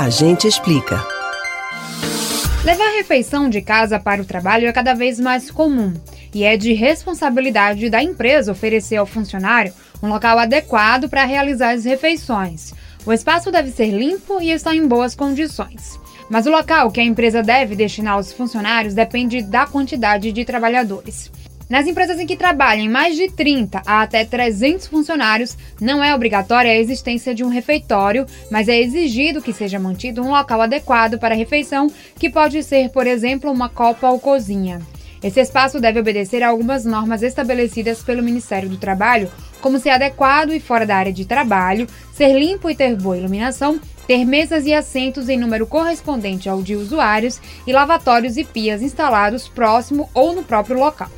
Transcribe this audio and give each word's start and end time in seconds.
A 0.00 0.10
gente 0.10 0.46
explica. 0.46 1.04
Levar 2.64 2.88
refeição 2.90 3.50
de 3.50 3.60
casa 3.60 3.98
para 3.98 4.22
o 4.22 4.24
trabalho 4.24 4.68
é 4.68 4.72
cada 4.72 4.94
vez 4.94 5.18
mais 5.18 5.50
comum 5.50 5.92
e 6.32 6.44
é 6.44 6.56
de 6.56 6.72
responsabilidade 6.72 7.90
da 7.90 8.00
empresa 8.00 8.52
oferecer 8.52 8.94
ao 8.94 9.04
funcionário 9.04 9.74
um 10.00 10.08
local 10.08 10.38
adequado 10.38 11.08
para 11.08 11.24
realizar 11.24 11.70
as 11.70 11.84
refeições. 11.84 12.72
O 13.04 13.12
espaço 13.12 13.50
deve 13.50 13.72
ser 13.72 13.90
limpo 13.90 14.40
e 14.40 14.52
estar 14.52 14.72
em 14.72 14.86
boas 14.86 15.16
condições. 15.16 15.98
Mas 16.30 16.46
o 16.46 16.50
local 16.50 16.92
que 16.92 17.00
a 17.00 17.04
empresa 17.04 17.42
deve 17.42 17.74
destinar 17.74 18.14
aos 18.14 18.32
funcionários 18.32 18.94
depende 18.94 19.42
da 19.42 19.66
quantidade 19.66 20.30
de 20.30 20.44
trabalhadores. 20.44 21.28
Nas 21.68 21.86
empresas 21.86 22.18
em 22.18 22.26
que 22.26 22.36
trabalhem 22.36 22.88
mais 22.88 23.14
de 23.14 23.30
30 23.30 23.82
a 23.84 24.00
até 24.00 24.24
300 24.24 24.86
funcionários, 24.86 25.54
não 25.78 26.02
é 26.02 26.14
obrigatória 26.14 26.70
a 26.70 26.76
existência 26.76 27.34
de 27.34 27.44
um 27.44 27.48
refeitório, 27.48 28.24
mas 28.50 28.68
é 28.68 28.80
exigido 28.80 29.42
que 29.42 29.52
seja 29.52 29.78
mantido 29.78 30.22
um 30.22 30.30
local 30.30 30.62
adequado 30.62 31.18
para 31.18 31.34
a 31.34 31.36
refeição, 31.36 31.88
que 32.18 32.30
pode 32.30 32.62
ser, 32.62 32.88
por 32.88 33.06
exemplo, 33.06 33.52
uma 33.52 33.68
copa 33.68 34.08
ou 34.08 34.18
cozinha. 34.18 34.80
Esse 35.22 35.40
espaço 35.40 35.78
deve 35.78 36.00
obedecer 36.00 36.42
a 36.42 36.48
algumas 36.48 36.86
normas 36.86 37.22
estabelecidas 37.22 38.02
pelo 38.02 38.22
Ministério 38.22 38.68
do 38.68 38.78
Trabalho, 38.78 39.30
como 39.60 39.78
ser 39.78 39.90
adequado 39.90 40.54
e 40.54 40.60
fora 40.60 40.86
da 40.86 40.96
área 40.96 41.12
de 41.12 41.26
trabalho, 41.26 41.86
ser 42.14 42.32
limpo 42.32 42.70
e 42.70 42.74
ter 42.74 42.96
boa 42.96 43.18
iluminação, 43.18 43.78
ter 44.06 44.24
mesas 44.24 44.64
e 44.64 44.72
assentos 44.72 45.28
em 45.28 45.36
número 45.36 45.66
correspondente 45.66 46.48
ao 46.48 46.62
de 46.62 46.76
usuários 46.76 47.38
e 47.66 47.72
lavatórios 47.72 48.38
e 48.38 48.44
pias 48.44 48.80
instalados 48.80 49.48
próximo 49.48 50.08
ou 50.14 50.34
no 50.34 50.42
próprio 50.42 50.78
local. 50.78 51.17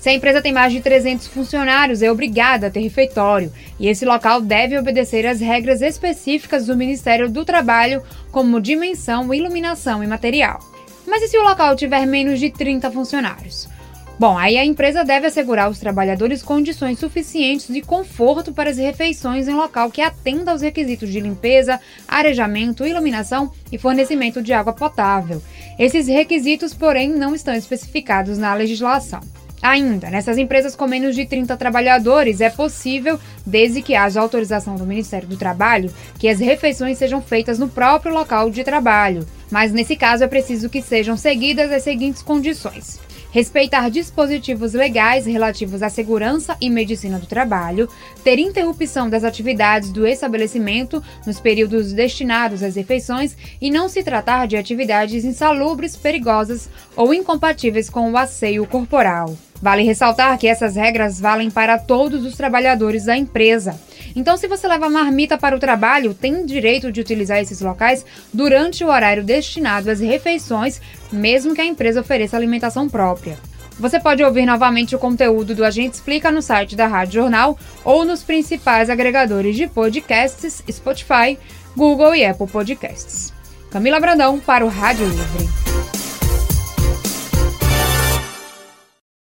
Se 0.00 0.08
a 0.08 0.14
empresa 0.14 0.40
tem 0.40 0.50
mais 0.50 0.72
de 0.72 0.80
300 0.80 1.26
funcionários, 1.26 2.00
é 2.00 2.10
obrigada 2.10 2.68
a 2.68 2.70
ter 2.70 2.80
refeitório, 2.80 3.52
e 3.78 3.86
esse 3.86 4.06
local 4.06 4.40
deve 4.40 4.78
obedecer 4.78 5.26
às 5.26 5.40
regras 5.40 5.82
específicas 5.82 6.64
do 6.64 6.74
Ministério 6.74 7.28
do 7.28 7.44
Trabalho, 7.44 8.02
como 8.32 8.62
dimensão, 8.62 9.32
iluminação 9.34 10.02
e 10.02 10.06
material. 10.06 10.58
Mas 11.06 11.22
e 11.22 11.28
se 11.28 11.36
o 11.36 11.42
local 11.42 11.76
tiver 11.76 12.06
menos 12.06 12.40
de 12.40 12.50
30 12.50 12.90
funcionários? 12.90 13.68
Bom, 14.18 14.38
aí 14.38 14.56
a 14.56 14.64
empresa 14.64 15.04
deve 15.04 15.26
assegurar 15.26 15.66
aos 15.66 15.78
trabalhadores 15.78 16.42
condições 16.42 16.98
suficientes 16.98 17.68
de 17.68 17.82
conforto 17.82 18.52
para 18.52 18.70
as 18.70 18.78
refeições 18.78 19.48
em 19.48 19.54
local 19.54 19.90
que 19.90 20.00
atenda 20.00 20.50
aos 20.50 20.62
requisitos 20.62 21.10
de 21.10 21.20
limpeza, 21.20 21.78
arejamento, 22.08 22.86
iluminação 22.86 23.52
e 23.70 23.76
fornecimento 23.76 24.42
de 24.42 24.54
água 24.54 24.72
potável. 24.72 25.42
Esses 25.78 26.06
requisitos, 26.06 26.72
porém, 26.72 27.10
não 27.10 27.34
estão 27.34 27.54
especificados 27.54 28.38
na 28.38 28.54
legislação. 28.54 29.20
Ainda, 29.62 30.08
nessas 30.08 30.38
empresas 30.38 30.74
com 30.74 30.86
menos 30.86 31.14
de 31.14 31.26
30 31.26 31.54
trabalhadores, 31.56 32.40
é 32.40 32.48
possível, 32.48 33.20
desde 33.44 33.82
que 33.82 33.94
haja 33.94 34.20
autorização 34.20 34.74
do 34.74 34.86
Ministério 34.86 35.28
do 35.28 35.36
Trabalho, 35.36 35.92
que 36.18 36.28
as 36.28 36.40
refeições 36.40 36.96
sejam 36.96 37.20
feitas 37.20 37.58
no 37.58 37.68
próprio 37.68 38.14
local 38.14 38.48
de 38.48 38.64
trabalho. 38.64 39.26
Mas 39.50 39.70
nesse 39.70 39.96
caso 39.96 40.24
é 40.24 40.26
preciso 40.26 40.70
que 40.70 40.80
sejam 40.80 41.14
seguidas 41.14 41.70
as 41.70 41.82
seguintes 41.82 42.22
condições: 42.22 42.98
respeitar 43.30 43.90
dispositivos 43.90 44.72
legais 44.72 45.26
relativos 45.26 45.82
à 45.82 45.90
segurança 45.90 46.56
e 46.58 46.70
medicina 46.70 47.18
do 47.18 47.26
trabalho, 47.26 47.86
ter 48.24 48.38
interrupção 48.38 49.10
das 49.10 49.24
atividades 49.24 49.90
do 49.90 50.06
estabelecimento 50.06 51.02
nos 51.26 51.38
períodos 51.38 51.92
destinados 51.92 52.62
às 52.62 52.76
refeições 52.76 53.36
e 53.60 53.70
não 53.70 53.90
se 53.90 54.02
tratar 54.02 54.46
de 54.46 54.56
atividades 54.56 55.22
insalubres, 55.22 55.96
perigosas 55.96 56.70
ou 56.96 57.12
incompatíveis 57.12 57.90
com 57.90 58.10
o 58.10 58.16
asseio 58.16 58.66
corporal. 58.66 59.36
Vale 59.60 59.82
ressaltar 59.82 60.38
que 60.38 60.48
essas 60.48 60.74
regras 60.74 61.20
valem 61.20 61.50
para 61.50 61.78
todos 61.78 62.24
os 62.24 62.36
trabalhadores 62.36 63.04
da 63.04 63.16
empresa. 63.16 63.78
Então, 64.16 64.36
se 64.36 64.48
você 64.48 64.66
leva 64.66 64.88
marmita 64.88 65.36
para 65.36 65.54
o 65.54 65.58
trabalho, 65.58 66.14
tem 66.14 66.44
direito 66.46 66.90
de 66.90 67.00
utilizar 67.00 67.38
esses 67.38 67.60
locais 67.60 68.04
durante 68.32 68.82
o 68.82 68.88
horário 68.88 69.22
destinado 69.22 69.90
às 69.90 70.00
refeições, 70.00 70.80
mesmo 71.12 71.54
que 71.54 71.60
a 71.60 71.64
empresa 71.64 72.00
ofereça 72.00 72.36
alimentação 72.36 72.88
própria. 72.88 73.38
Você 73.78 73.98
pode 73.98 74.22
ouvir 74.22 74.44
novamente 74.44 74.94
o 74.94 74.98
conteúdo 74.98 75.54
do 75.54 75.64
Agente 75.64 75.94
Explica 75.94 76.30
no 76.30 76.42
site 76.42 76.76
da 76.76 76.86
Rádio 76.86 77.22
Jornal 77.22 77.58
ou 77.82 78.04
nos 78.04 78.22
principais 78.22 78.90
agregadores 78.90 79.56
de 79.56 79.66
podcasts 79.66 80.62
Spotify, 80.70 81.38
Google 81.74 82.14
e 82.14 82.24
Apple 82.24 82.46
Podcasts. 82.46 83.32
Camila 83.70 84.00
Brandão 84.00 84.38
para 84.38 84.66
o 84.66 84.68
Rádio 84.68 85.06
Livre. 85.06 85.59